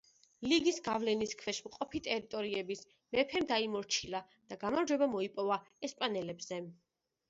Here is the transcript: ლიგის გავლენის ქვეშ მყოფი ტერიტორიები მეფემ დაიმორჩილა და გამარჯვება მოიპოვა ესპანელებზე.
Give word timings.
ლიგის 0.51 0.79
გავლენის 0.87 1.35
ქვეშ 1.41 1.59
მყოფი 1.67 2.01
ტერიტორიები 2.09 2.79
მეფემ 3.19 3.47
დაიმორჩილა 3.55 4.25
და 4.41 4.61
გამარჯვება 4.67 5.13
მოიპოვა 5.17 5.65
ესპანელებზე. 5.93 6.65